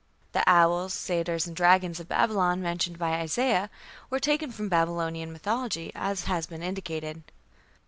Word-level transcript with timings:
The 0.31 0.43
"owls", 0.47 0.95
"satyrs", 0.95 1.45
and 1.45 1.55
"dragons" 1.55 1.99
of 1.99 2.07
Babylon, 2.07 2.59
mentioned 2.59 2.97
by 2.97 3.19
Isaiah, 3.19 3.69
were 4.09 4.19
taken 4.19 4.51
from 4.51 4.67
Babylonian 4.67 5.31
mythology, 5.31 5.91
as 5.93 6.23
has 6.23 6.47
been 6.47 6.63
indicated. 6.63 7.21